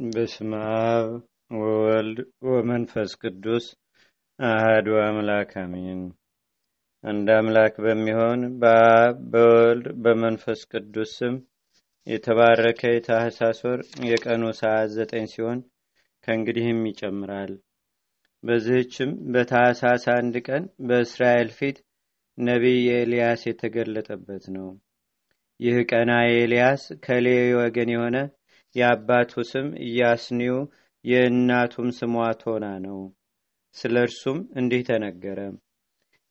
[0.00, 1.08] በስመ አብ
[1.50, 3.64] ወወልድ ወመንፈስ ቅዱስ
[4.38, 6.00] አህዱ አምላክ አሜን።
[7.04, 11.36] አንድ አምላክ በሚሆን በአብ በወልድ በመንፈስ ቅዱስ ስም
[12.06, 15.60] የተባረከ የታህሳስ ወር የቀኑ ሰዓት ዘጠኝ ሲሆን
[16.26, 17.52] ከእንግዲህም ይጨምራል።
[18.44, 21.78] በዚህችም በታህሳስ አንድ ቀን በእስራኤል ፊት
[22.38, 24.68] ነቢይ ኤልያስ የተገለጠበት ነው።
[25.60, 28.16] ይህ ቀና ኤልያስ ከሌዊ ወገን የሆነ
[28.74, 30.58] የአባቱ ስም ኢያስኒው
[31.04, 32.98] የእናቱም ስሟ ቶና ነው።
[33.76, 35.40] ስለ እርሱም እንዲህ ተነገረ።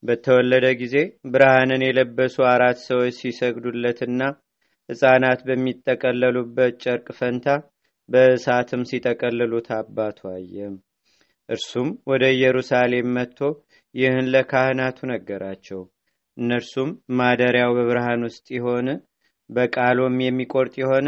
[0.04, 0.96] በተወለደ ጊዜ
[1.32, 4.22] ብርሃንን የለበሱ አራት ሰዎች ሲሰግዱለትና
[4.90, 7.48] ሕፃናት በሚጠቀለሉበት ጨርቅ ፈንታ
[8.10, 10.56] በእሳትም ሲጠቀልሉት አባቱ አየ።
[11.50, 13.40] እርሱም ወደ ኢየሩሳሌም መጥቶ
[13.96, 15.82] ይህን ለካህናቱ ነገራቸው።
[16.38, 18.90] እነርሱም ማደሪያው በብርሃን ውስጥ የሆነ
[19.50, 21.08] በቃሎም የሚቆርጥ የሆነ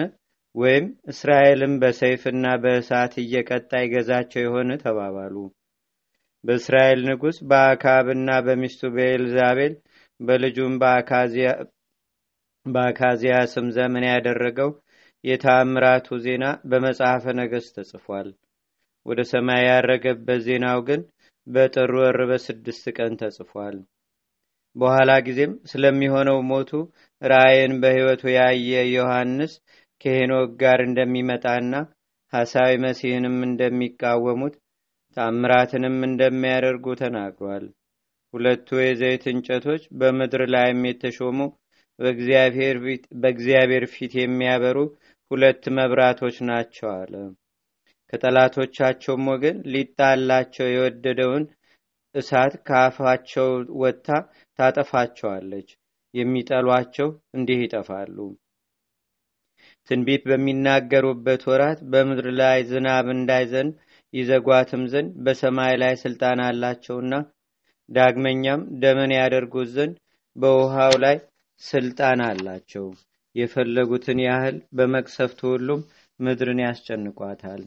[0.55, 5.35] ወይም እስራኤልን በሰይፍና በእሳት እየቀጣ ይገዛቸው የሆነ ተባባሉ።
[6.43, 9.73] በእስራኤል ንጉሥ በአካብና በሚስቱ በኤልዛቤል
[10.19, 10.73] በልጁም
[12.65, 14.71] በአካዚያ ስም ዘመን ያደረገው
[15.23, 18.29] የታምራቱ ዜና በመጽሐፈ ነገሥት ተጽፏል።
[19.05, 21.01] ወደ ሰማይ ያረገበት ዜናው ግን
[21.47, 23.77] በጥር ወር በስድስት ቀን ተጽፏል።
[24.75, 26.69] በኋላ ጊዜም ስለሚሆነው ሞቱ
[27.21, 29.53] ራእይን በሕይወቱ ያየ ዮሐንስ
[30.01, 31.73] ከሄኖክ ጋር እንደሚመጣና
[32.33, 34.55] ሐሳዊ መሲህንም እንደሚቃወሙት
[35.17, 37.65] ታምራትንም እንደሚያደርጉ ተናግሯል።
[38.33, 41.39] ሁለቱ የዘይት እንጨቶች በምድር ላይም የተሾሙ
[43.19, 44.77] በእግዚአብሔር ፊት የሚያበሩ
[45.31, 47.13] ሁለት መብራቶች ናቸው አለ።
[48.13, 51.43] ከጠላቶቻቸውም ወገን ሊጣላቸው የወደደውን
[52.15, 53.49] እሳት ከአፋቸው
[53.81, 54.07] ወጥታ
[54.59, 55.69] ታጠፋቸዋለች።
[56.13, 58.17] የሚጠሏቸው እንዲህ ይጠፋሉ።
[59.89, 63.73] ትንቢት በሚናገሩበት ወራት በምድር ላይ ዝናብ እንዳይዘንብ
[64.13, 67.13] ይዘጓትም ዘንድ በሰማይ ላይ ስልጣን አላቸውና
[67.89, 69.95] ዳግመኛም ደምን ያደርጉት ዘንድ
[70.35, 71.17] በውሃው ላይ
[71.61, 72.85] ስልጣን አላቸው።
[73.35, 75.81] የፈለጉትን ያህል በመቅሰፍቱ ሁሉም
[76.19, 77.61] ምድርን ያስጨንቋታል።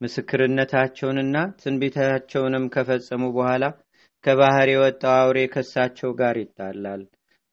[0.00, 3.64] ምስክርነታቸውንና ትንቢታቸውንም ከፈጸሙ በኋላ
[4.24, 7.02] ከባህር የወጣው አውሬ ከሳቸው ጋር ይጣላል፣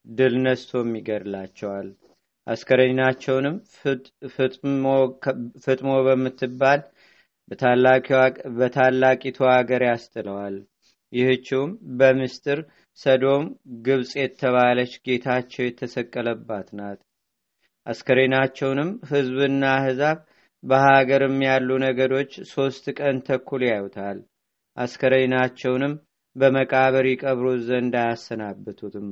[0.06, 1.88] ድል ነስቶም ይገድላቸዋል።
[2.48, 3.56] አስከሬናቸውንም
[5.64, 6.80] ፍጥሞ በምትባል
[8.58, 10.56] በታላቂቱ አገር ያስጥለዋል።
[11.12, 12.58] ይህችውም በምስጢር
[12.98, 13.44] ሰዶም
[13.86, 16.98] ግብፅ የተባለች ጌታቸው የተሰቀለባት ናት።
[17.86, 20.18] አስከሬናቸውንም ሕዝብና አሕዛብ
[20.62, 24.18] በሀገርም ያሉ ነገዶች ሶስት ቀን ተኩል ያዩታል።
[24.76, 25.94] አስከሬናቸውንም
[26.36, 29.08] በመቃብር ይቀብሩት ዘንድ አያሰናብቱትም።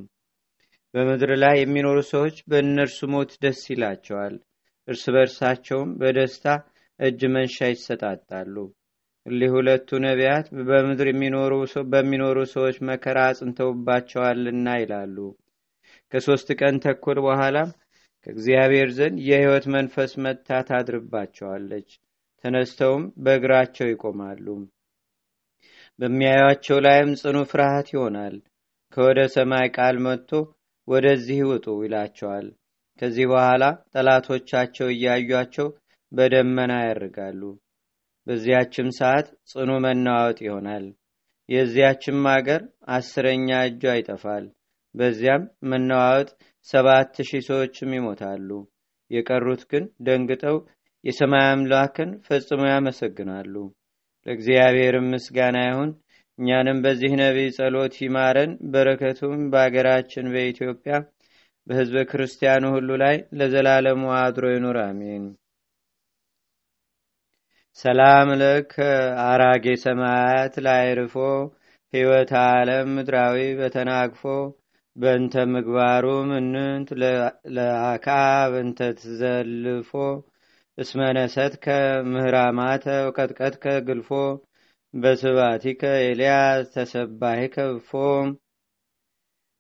[0.96, 4.34] በምድር ላይ የሚኖሩ ሰዎች በእነርሱ ሞት ደስ ይላቸዋል።
[4.88, 6.46] እርስ በርሳቸውም በደስታ
[7.00, 8.54] እጅ መንሻ ይሰጣጣሉ።
[9.26, 11.08] እሊህ ሁለቱ ነቢያት በምድር
[11.92, 15.16] በሚኖሩ ሰዎች መከራ አጽንተውባቸዋልና ይላሉ።
[16.12, 17.70] ከሦስት ቀን ተኩል በኋላም
[18.26, 21.88] ከእግዚአብሔር ዘንድ የሕይወት መንፈስ መጥታ ታድርባቸዋለች።
[22.44, 24.46] ተነስተውም በእግራቸው ይቆማሉ።
[25.98, 28.34] በሚያዩቸው ላይም ጽኑ ፍርሃት ይሆናል።
[28.96, 30.30] ከወደ ሰማይ ቃል መጥቶ
[30.88, 32.47] ወደዚህ ውጡ ይላቸዋል።
[33.00, 35.69] ከዚህ በኋላ ጠላቶቻቸው እያዩቸው
[36.12, 37.42] በደመና ያርጋሉ።
[38.26, 40.86] በዚያችም ሰዓት ጽኑ መናወጥ ይሆናል።
[41.48, 42.62] የዚያችም አገር
[42.94, 44.47] አስረኛ እጇ ይጠፋል።
[44.94, 46.30] በዚያም መናዋወጥ
[46.69, 48.48] ሰባት ሺህ ሰዎችም ይሞታሉ።
[49.10, 50.56] የቀሩት ግን ደንግጠው
[51.04, 53.54] የሰማይ አምላክን ፈጽሞ ያመሰግናሉ።
[54.26, 55.91] ለእግዚአብሔርም ምስጋና ይሁን።
[56.38, 60.94] እኛንም በዚህ ነቢይ ጸሎት ይማረን። በረከቱም በአገራችን በኢትዮጵያ
[61.66, 65.24] በሕዝበ ክርስቲያኑ ሁሉ ላይ ለዘላለሙ አድሮ ይኑር፣ አሜን።
[67.78, 68.74] ሰላም ለከ
[69.24, 71.14] አራጌ ሰማያት ላይ ርፎ
[71.92, 74.22] ሕይወት ዓለም ምድራዊ በተናግፎ
[74.97, 76.88] በእንተ ምግባሩ ምንንት
[77.56, 79.91] ለአካብ እንተ ትዘልፎ
[80.78, 81.66] እስመነሰትከ
[82.12, 82.86] ምህራማተ
[83.16, 84.10] ቀጥቀጥከ ግልፎ
[84.97, 87.91] በስባቲከ ኤልያስ ተሰባሂከ እፎ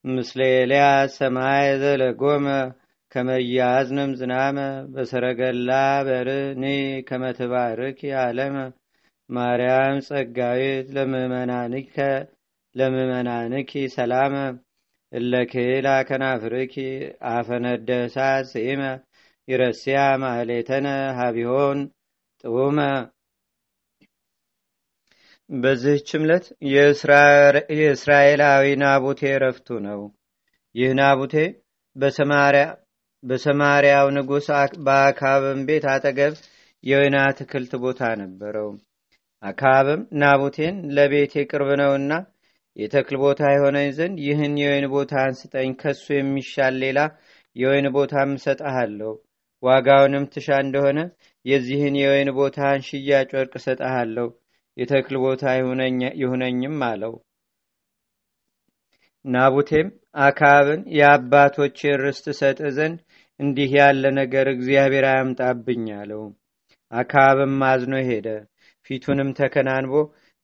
[0.04, 2.46] ምስለ ኤልያስ ሰማይ ዘለጎመ
[3.12, 4.58] ከመያዝንም ዝናመ
[4.94, 5.70] በሰረገላ
[6.08, 6.64] በርኒ
[7.08, 8.56] ከመትባርክ አለመ
[9.30, 10.86] ማርያም ጸጋዊት
[12.76, 14.34] ለምእመናንኪ ሰላመ
[15.12, 16.74] እለክላ ከናፍርኪ
[17.32, 18.82] አፈነደሳት ስኢመ
[19.48, 20.86] ይረስያ ማህሌተነ
[21.18, 21.78] ሀቢሆን
[22.44, 22.78] ጥውመ
[25.50, 26.46] በዚህች ዕለት
[27.72, 30.00] የእስራኤላዊ ናቡቴ ረፍቱ ነው።
[30.74, 31.34] ይህ ናቡቴ
[33.24, 34.48] በሰማርያው ንጉሥ
[34.86, 36.34] በአካብም ቤት አጠገብ
[36.84, 38.68] የወይን አትክልት ቦታ ነበረው።
[39.42, 42.12] አካብም ናቡቴን ለቤቴ ቅርብ ነውና
[42.76, 46.98] የተክል ቦታ የሆነኝ ዘንድ ይህን የወይን ቦታ አንስጠኝ፣ ከሱ የሚሻል ሌላ
[47.56, 49.12] የወይን ቦታም እሰጠሃለሁ።
[49.62, 50.98] ዋጋውንም ትሻ እንደሆነ
[51.46, 54.26] የዚህን የወይን ቦታን ሽያጭ ወርቅ እሰጠሃለሁ፣
[54.76, 55.42] የተክል ቦታ
[56.20, 57.14] ይሁነኝም አለው።
[59.24, 59.88] ናቡቴም
[60.24, 62.98] አካብን የአባቶችን ርስት ሰጥ ዘንድ
[63.40, 66.22] እንዲህ ያለ ነገር እግዚአብሔር አያምጣብኝ አለው።
[66.92, 68.28] አካብም አዝኖ ሄደ።
[68.90, 69.92] ፊቱንም ተከናንቦ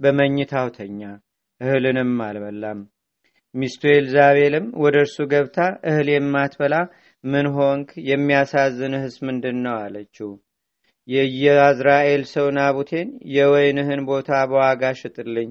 [0.01, 1.01] በመኝታው ተኛ፣
[1.61, 2.81] እህልንም አልበላም።
[3.55, 5.59] ሚስቱ ኤልዛቤልም ወደ እርሱ ገብታ
[5.89, 6.75] እህል የማትበላ
[7.25, 7.89] ምን ሆንክ?
[8.11, 9.75] የሚያሳዝንህስ ምንድን ነው?
[9.85, 10.31] አለችው።
[11.09, 15.51] የየአዝራኤል ሰው ናቡቴን የወይንህን ቦታ በዋጋ ሽጥልኝ፣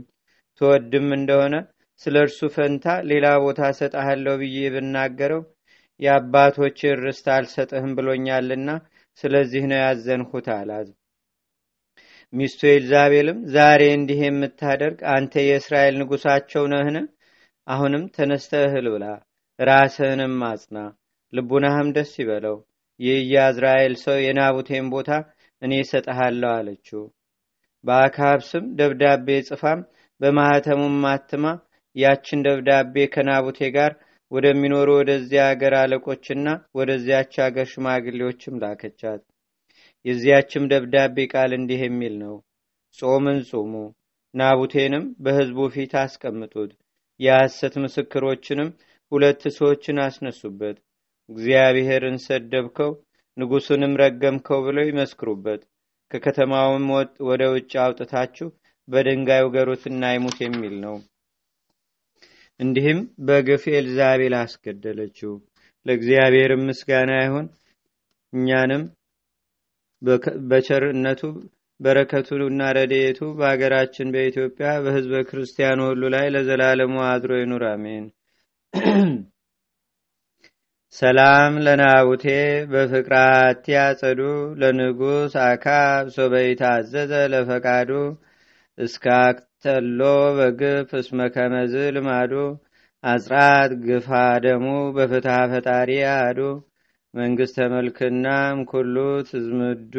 [0.61, 1.55] ትወድም እንደሆነ
[2.01, 5.41] ስለ እርሱ ፈንታ ሌላ ቦታ ሰጠሃለሁ ብዬ ብናገረው
[5.99, 8.69] የአባቶችን ርስት አልሰጥህም ብሎኛልና
[9.19, 10.87] ስለዚህ ነው ያዘንሁት አላት።
[12.33, 16.97] ሚስቱ ኤልዛቤልም ዛሬ እንዲህ የምታደርግ አንተ የእስራኤል ንጉሳቸው ነህን?
[17.67, 19.05] አሁንም ተነስተ እህል ብላ፣
[19.59, 20.77] ራስህንም አጽና፣
[21.33, 22.57] ልቡናህም ደስ ይበለው።
[22.99, 23.19] ይህ
[23.99, 25.09] ሰው የናቡቴን ቦታ
[25.61, 27.01] እኔ እሰጠሃለሁ አለችው።
[27.83, 29.79] በአካብ ስም ደብዳቤ ጽፋም
[30.21, 31.45] በማኅተሙም ማትማ
[31.95, 33.91] ያችን ደብዳቤ ከናቡቴ ጋር
[34.31, 36.47] ወደሚኖሩ ወደዚያ አገር አለቆችና
[36.77, 39.21] ወደዚያች አገር ሽማግሌዎችም ላከቻት።
[40.05, 42.35] የዚያችም ደብዳቤ ቃል እንዲህ የሚል ነው።
[42.97, 43.73] ጾምን ጹሙ፣
[44.33, 46.71] ናቡቴንም በሕዝቡ ፊት አስቀምጡት፣
[47.19, 48.69] የሐሰት ምስክሮችንም
[49.11, 50.77] ሁለት ሰዎችን አስነሱበት፣
[51.29, 52.91] እግዚአብሔርን ሰደብከው፣
[53.37, 55.61] ንጉሡንም ረገምከው ብለው ይመስክሩበት፣
[56.11, 56.85] ከከተማውም
[57.29, 58.47] ወደ ውጭ አውጥታችሁ
[58.87, 60.95] በድንጋይ ውገሩትና ይሙት የሚል ነው።
[62.59, 65.33] እንዲህም በግፍ ኤልዛቤል አስገደለችው።
[65.85, 67.47] ለእግዚአብሔር ምስጋና ይሁን።
[68.33, 68.83] እኛንም
[70.49, 71.21] በቸርነቱ
[71.79, 78.05] በረከቱና ረድኤቱ በሀገራችን በኢትዮጵያ በሕዝበ ክርስቲያኑ ሁሉ ላይ ለዘላለሙ አድሮ ይኑር፣ አሜን።
[80.95, 82.23] ሰላም ለናቡቴ
[82.71, 84.21] በፍቅራት ያጸዱ
[84.61, 87.91] ለንጉሥ አካብ ሶበይታ አዘዘ ለፈቃዱ
[88.77, 89.99] እስካክተሎ
[90.37, 92.33] በግፍ እስመ ከመዝ ልማዱ
[93.03, 94.09] አጽራት ግፋ
[94.45, 94.65] ደሙ
[94.95, 96.39] በፍትሐ ፈጣሪ አዱ
[97.13, 98.95] መንግሥተ መልክናም ኩሉ
[99.29, 99.95] ትዝምዱ።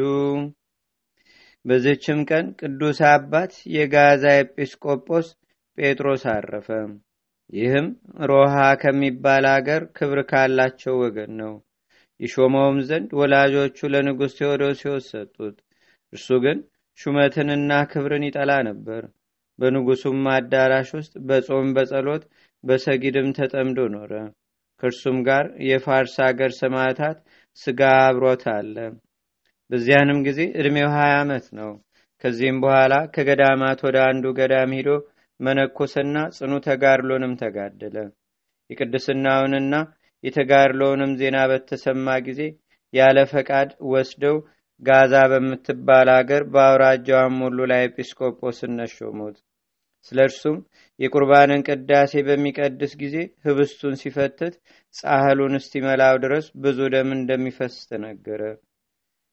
[1.64, 5.26] በዝችም ቀን ቅዱስ አባት የጋዛ ኤጲስቆጶስ
[5.78, 6.68] ጴጥሮስ አረፈ።
[7.52, 7.86] ይህም
[8.30, 11.52] ሮሃ ከሚባል አገር ክብር ካላቸው ወገን ነው።
[12.20, 15.56] ይሾመውም ዘንድ ወላጆቹ ለንጉሥ ቴዎዶሲዎስ ሰጡት።
[16.12, 16.58] እርሱ ግን
[16.98, 19.02] ሹመትንና ክብርን ይጠላ ነበር።
[19.58, 22.22] በንጉሱም አዳራሽ ውስጥ በጾም በጸሎት
[22.64, 24.12] በሰጊድም ተጠምዶ ኖረ።
[24.80, 27.18] ከእርሱም ጋር የፋርስ አገር ሰማዕታት
[27.58, 28.76] ስጋ አብሮት አለ።
[29.70, 31.70] በዚያንም ጊዜ ዕድሜው ሀያ ዓመት ነው።
[32.24, 34.90] ከዚህም በኋላ ከገዳማት ወደ አንዱ ገዳም ሂዶ
[35.40, 37.96] መነኮሰና ጽኑ ተጋድሎንም ተጋደለ።
[38.70, 39.74] የቅድስናውንና
[40.24, 42.40] የተጋድሎውንም ዜና በተሰማ ጊዜ
[42.94, 44.36] ያለ ፈቃድ ወስደው
[44.82, 49.36] ጋዛ በምትባል አገር በአውራጃዋም ሁሉ ላይ ኤጲስቆጶስነት ሾሙት።
[50.06, 50.56] ስለ እርሱም
[51.00, 54.54] የቁርባንን ቅዳሴ በሚቀድስ ጊዜ ህብስቱን ሲፈትት
[54.94, 58.42] ጻህሉን እስቲመላው ድረስ ብዙ ደም እንደሚፈስ ተነገረ።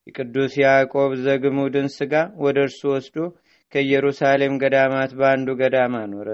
[0.07, 2.13] የቅዱስ ያዕቆብ ዘግሙድን ስጋ
[2.43, 3.17] ወደ እርሱ ወስዶ
[3.73, 6.29] ከኢየሩሳሌም ገዳማት በአንዱ ገዳም አኖረ።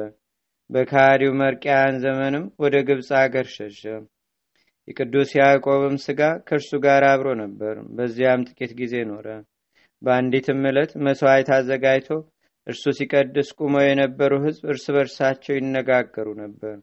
[0.70, 3.82] በካዲው መርቅያን ዘመንም ወደ ግብፅ አገር ሸሸ።
[4.88, 9.28] የቅዱስ ያዕቆብም ስጋ ከእርሱ ጋር አብሮ ነበር። በዚያም ጥቂት ጊዜ ኖረ።
[10.02, 12.10] በአንዲትም ዕለት መሥዋዕት አዘጋጅቶ
[12.68, 16.76] እርሱ ሲቀድስ ቁመው የነበሩ ሕዝብ እርስ በርሳቸው ይነጋገሩ ነበር።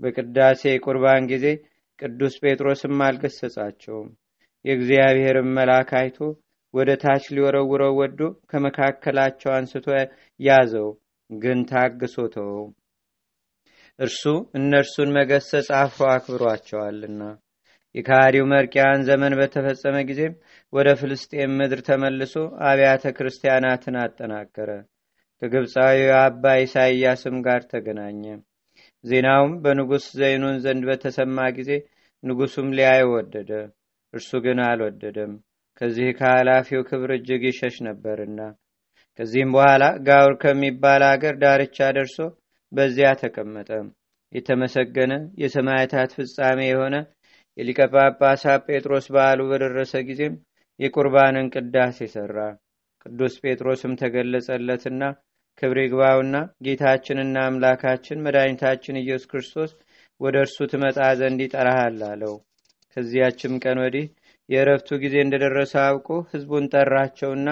[0.00, 1.44] በቅዳሴ ቁርባን ጊዜ
[1.98, 4.08] ቅዱስ ጴጥሮስም አልገሰጻቸውም።
[4.64, 6.18] የእግዚአብሔርን መልአክ አይቶ
[6.74, 8.20] ወደ ታች ሊወረውረው ወዶ
[8.50, 9.86] ከመካከላቸው አንስቶ
[10.40, 10.88] ያዘው፣
[11.30, 12.66] ግን ታግሶ ተወው።
[13.98, 14.22] እርሱ
[14.58, 17.20] እነርሱን መገሰጽ አፍሮ አክብሯቸዋልና።
[17.94, 20.34] የካዲው መርቅያን ዘመን በተፈጸመ ጊዜም
[20.72, 22.34] ወደ ፍልስጤም ምድር ተመልሶ
[22.68, 24.70] አብያተ ክርስቲያናትን አጠናከረ።
[25.42, 28.22] ከግብፃዊ አባ ኢሳይያስም ጋር ተገናኘ።
[29.04, 31.70] ዜናውም በንጉሥ ዘይኑን ዘንድ በተሰማ ጊዜ
[32.22, 33.50] ንጉሱም ሊያይ ወደደ።
[34.14, 35.32] እርሱ ግን አልወደደም፣
[35.80, 38.40] ከዚህ ከኃላፊው ክብር እጅግ ይሸሽ ነበርና።
[39.18, 42.16] ከዚህም በኋላ ጋውር ከሚባል አገር ዳርቻ ደርሶ
[42.72, 43.70] በዚያ ተቀመጠ።
[44.32, 46.96] የተመሰገነ የሰማዕታት ፍጻሜ የሆነ
[47.56, 50.34] የሊቀ ጳጳሳት ጴጥሮስ በዓሉ በደረሰ ጊዜም
[50.80, 52.38] የቁርባንን ቅዳሴ ሠራ።
[53.06, 55.02] ቅዱስ ጴጥሮስም ተገለጸለትና
[55.62, 59.70] ክብር ይግባውና ጌታችንና አምላካችን መድኃኒታችን ኢየሱስ ክርስቶስ
[60.20, 62.34] ወደ እርሱ ትመጣ ዘንድ ይጠራሃል አለው።
[62.96, 64.06] ከዚያችም ቀን ወዲህ
[64.48, 67.48] የእረፍቱ ጊዜ እንደደረሰ አውቆ ህዝቡን ጠራቸውና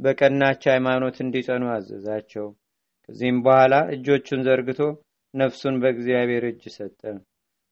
[0.00, 2.46] በቀናች ሃይማኖት እንዲጸኑ አዘዛቸው።
[3.08, 4.80] ከዚህም በኋላ እጆቹን ዘርግቶ
[5.34, 7.00] ነፍሱን በእግዚአብሔር እጅ ሰጠ።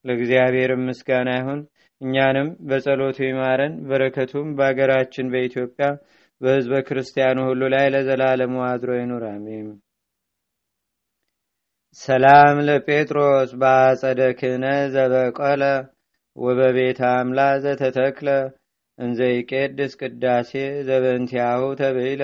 [0.04, 1.60] ለእግዚአብሔር ምስጋና ይሁን።
[2.00, 5.86] እኛንም በጸሎቱ ይማረን፣ በረከቱም በአገራችን በኢትዮጵያ
[6.40, 9.66] በህዝበ ክርስቲያኑ ሁሉ ላይ ለዘላለሙ አድሮ ይኑር፣ አሜን።
[12.00, 15.62] ሰላም ለጴጥሮስ በአጸደ ክህነት ዘበቆለ
[16.36, 18.28] ወበቤተ አምላ ዘተተክለ
[19.00, 20.50] እንዘይቄድስ ቅዳሴ
[20.86, 22.22] ዘበንቲያሁ ተብይለ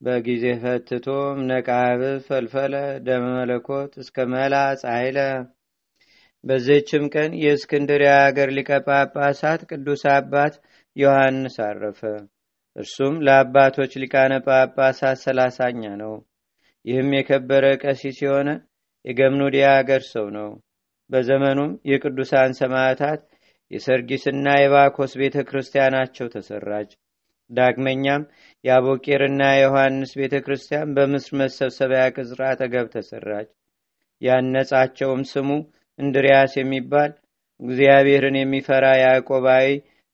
[0.00, 2.74] በጊዜ ፈትቶ እምነቃብ ፈልፈለ
[3.06, 5.18] ደመ መለኮት እስከ መላ ጻይለ።
[6.44, 10.54] በዚህችም ቀን የእስክንድርያ አገር ሊቀ ጳጳሳት ቅዱስ አባት
[10.96, 12.00] ዮሐንስ አረፈ።
[12.76, 16.14] እርሱም ለአባቶች ሊቃነ ጳጳሳት ሰላሳኛ ነው።
[16.84, 18.48] ይህም የከበረ ቀሲስ የሆነ
[19.04, 20.50] የገምኑዲያ አገር ሰው ነው።
[21.10, 23.20] በዘመኑም የቅዱሳን ሰማዕታት
[23.70, 26.90] የሰርጊስና የባኮስ ቤተ ክርስቲያናቸው ተሰራች።
[27.50, 28.22] ዳግመኛም
[28.64, 33.48] የአቦቄርና የዮሐንስ ቤተ ክርስቲያን በምስር መሰብሰቢያ ቅጽር አጠገብ ተሰራች።
[34.22, 35.50] ያነጻቸውም ስሙ
[35.98, 37.10] እንድሪያስ የሚባል
[37.60, 39.66] እግዚአብሔርን የሚፈራ ያዕቆባዊ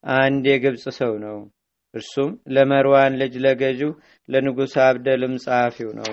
[0.04, 1.38] አንድ የግብፅ ሰው ነው።
[1.94, 3.92] እርሱም ለመርዋን ልጅ ለገዢው
[4.28, 6.12] ለንጉሥ አብደልም ጸሐፊው ነው።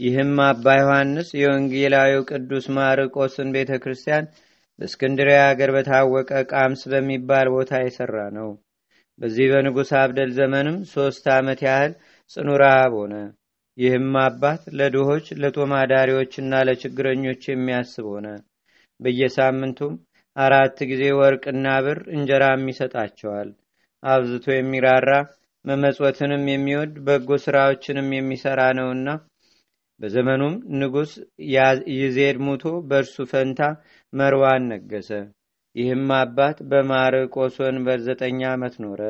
[0.00, 4.26] ይህም አባ ዮሐንስ የወንጌላዊው ቅዱስ ማርቆስን ቤተ ክርስቲያን
[4.80, 8.50] በእስክንድርያ ሀገር በታወቀ ቃምስ በሚባል ቦታ የሠራ ነው።
[9.18, 11.92] በዚህ በንጉሥ አብደል ዘመንም ሦስት ዓመት ያህል
[12.30, 13.14] ጽኑ ረሃብ ሆነ።
[13.78, 18.26] ይህም አባት ለድሆች ለጦማዳሪዎችና ለችግረኞች የሚያስብ ሆነ።
[19.00, 19.94] በየሳምንቱም
[20.36, 23.48] አራት ጊዜ ወርቅና ብር እንጀራም ይሰጣቸዋል።
[24.02, 25.10] አብዝቶ የሚራራ
[25.64, 29.08] መመጽወትንም የሚወድ በጎ ሥራዎችንም የሚሠራ ነውና
[30.00, 31.10] በዘመኑም ንጉሥ
[31.96, 33.60] ይዜድ ሙቶ በእርሱ ፈንታ
[34.12, 35.10] መርዋን ነገሰ።
[35.76, 39.00] ይህም አባት በማርቆስ ወንበር ዘጠኝ ዓመት ኖረ፣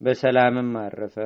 [0.00, 1.16] በሰላምም አረፈ።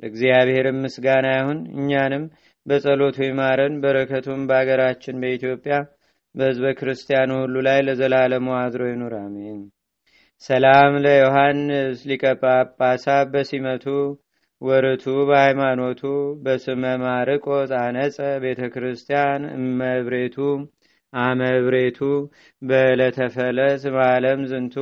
[0.00, 2.24] ለእግዚአብሔርም ምስጋና ይሁን። እኛንም
[2.66, 5.74] በጸሎቱ ይማረን፣ በረከቱም በአገራችን በኢትዮጵያ
[6.34, 9.60] በሕዝበ ክርስቲያኑ ሁሉ ላይ ለዘላለሙ አድሮ ይኑር፣ አሜን።
[10.44, 13.86] ሰላም ለዮሐንስ ሊቀ ጳጳሳት በሲመቱ
[14.62, 16.00] ወርቱ በሃይማኖቱ
[16.44, 20.36] በስመ ማርቆስ አነጸ ቤተ ክርስቲያን እመብሬቱ
[21.12, 22.00] አመብሬቱ
[22.62, 24.76] በለተፈለስ ማለም ዝንቱ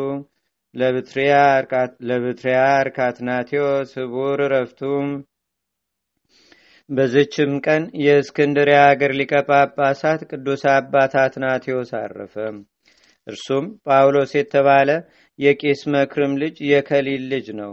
[2.09, 5.07] ለብትሪያር ካትናቴዎስ ህቡር ረፍቱም
[6.91, 12.35] በዝችም ቀን የእስክንድርያ አገር ሊቀ ጳጳሳት ቅዱስ አባት አትናቴዎስ አረፈ።
[13.27, 14.91] እርሱም ጳውሎስ የተባለ
[15.39, 17.73] የቄስ መክርም ልጅ የከሊል ልጅ ነው።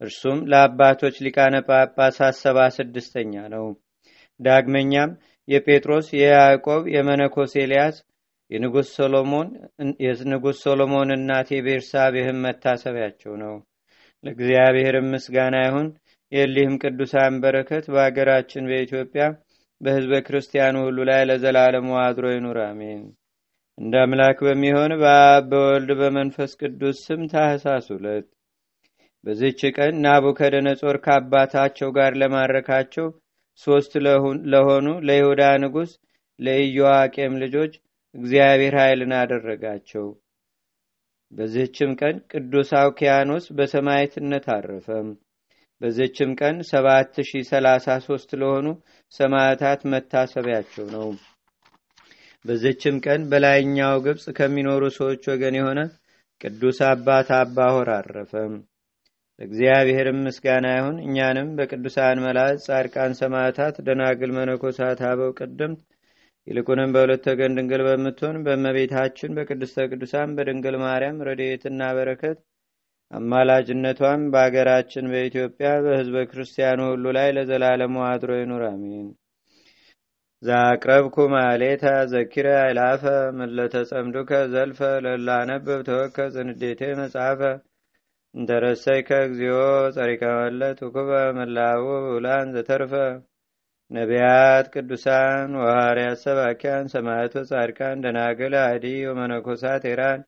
[0.00, 3.66] እርሱም ለአባቶች ሊቃነ ጳጳሳት ሰባ ስድስተኛ ነው።
[4.40, 5.10] ዳግመኛም
[5.48, 7.96] የጴጥሮስ የያዕቆብ የመነኮስ ኤልያስ
[8.50, 8.88] የንጉሥ
[10.64, 13.54] ሶሎሞን እናቴ ቤርሳቤህም መታሰቢያቸው ነው።
[14.24, 15.88] ለእግዚአብሔርም ምስጋና ይሁን።
[16.32, 19.24] የሊህም ቅዱሳን በረከት በአገራችን በኢትዮጵያ
[19.80, 23.02] በሕዝበ ክርስቲያኑ ሁሉ ላይ ለዘላለሙ አድሮ ይኑር፣ አሜን።
[23.78, 28.26] እንደ አምላክ በሚሆን በአብ በወልድ በመንፈስ ቅዱስ ስም ታህሳስ ሁለት
[29.26, 33.06] በዚች ቀን ናቡከደነጾር ከአባታቸው ጋር ለማረካቸው
[33.62, 33.92] ሶስት
[34.52, 35.90] ለሆኑ ለይሁዳ ንጉሥ
[36.38, 37.72] ለኢዮአቄም ልጆች
[38.14, 40.06] እግዚአብሔር ኃይልን አደረጋቸው።
[41.32, 44.88] በዚህችም ቀን ቅዱስ አውኪያኖስ በሰማዕትነት አረፈ።
[45.80, 48.66] በዚህችም ቀን ሰባት ሺህ ሰላሳ ሶስት ለሆኑ
[49.12, 51.08] ሰማዕታት መታሰቢያቸው ነው።
[52.44, 55.80] በዚህችም ቀን በላይኛው ግብፅ ከሚኖሩ ሰዎች ወገን የሆነ
[56.40, 58.32] ቅዱስ አባት አባሆር አረፈ።
[59.38, 65.80] ለእግዚአብሔርም ምስጋና ይሁን። እኛንም በቅዱሳን መላእክት፣ ጻድቃን፣ ሰማዕታት፣ ደናግል፣ መነኮሳት፣ አበው ቀደምት
[66.46, 72.38] ይልቁንም በሁለት ወገን ድንግል በምትሆን በእመቤታችን በቅድስተ ቅዱሳን በድንግል ማርያም ረድኤትና በረከት
[73.10, 79.08] አማላጅነቷም በአገራችን በኢትዮጵያ በሕዝበ ክርስቲያኑ ሁሉ ላይ ለዘላለሙ አድሮ ይኑር፣ አሜን።
[80.42, 83.02] ዛቅረብኩ ማሌታ ዘኪረ አይላፈ
[83.38, 87.40] ምለተጸምዱከ ዘልፈ ለላነብብ ተወከ ጽንዴቴ መጽሐፈ
[88.34, 89.58] እንተረሰይከ እግዚኦ
[89.96, 92.92] ጸሪቀ መለት ውኩበ መላቡ ብውላን ዘተርፈ።
[93.90, 100.20] ነቢያት ቅዱሳን ወሐዋርያት ሰባኪያን ሰማዕቶ ጻድቃን ደናግል አዲ ወመነኮሳት ኤራን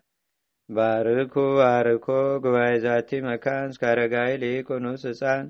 [0.68, 2.06] ባርኩ ባርኮ
[2.44, 5.46] ጉባኤ ዛቲ መካን እስካረጋይ ሊቁኑስ ህፃን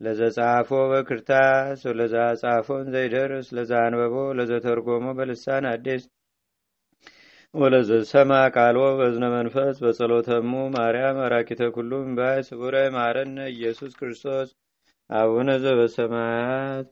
[0.00, 6.04] ለዘጻፎ በክርታስ ወለዛ ጻፎን ዘይደርስ ለዛ አንበቦ ለዘተርጎሞ በልሳን አዲስ
[7.54, 14.50] ወለዘሰማ ቃልዎ በዝነ መንፈስ በጸሎተሙ ማርያም አራኪተ ኩሉም ባይ ስቡረ ማረነ ኢየሱስ ክርስቶስ።
[15.10, 16.86] አቡነ ዘበሰማያት